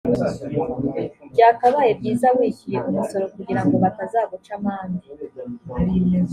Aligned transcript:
byakabaye 1.31 1.91
byiza 1.99 2.27
wishyuye 2.37 2.77
umusoro 2.89 3.25
kugirango 3.35 3.75
batazaguca 3.83 4.51
amande 4.57 5.07